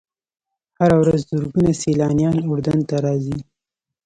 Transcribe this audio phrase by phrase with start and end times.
[0.79, 3.37] هره ورځ زرګونه سیلانیان اردن ته راځي.